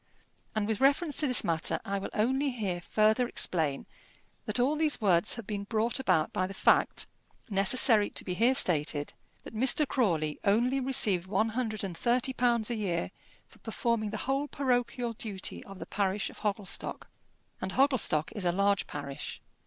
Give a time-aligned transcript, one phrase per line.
[0.55, 3.85] And with reference to this matter, I will only here further explain
[4.47, 7.05] that all these words have been brought about by the fact,
[7.51, 9.87] necessary to be here stated, that Mr.
[9.87, 13.11] Crawley only received one hundred and thirty pounds a year
[13.47, 17.07] for performing the whole parochial duty of the parish of Hogglestock.
[17.61, 19.39] And Hogglestock is a large parish.